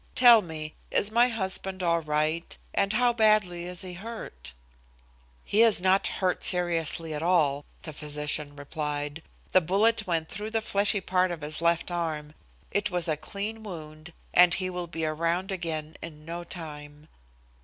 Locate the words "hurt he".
3.93-5.61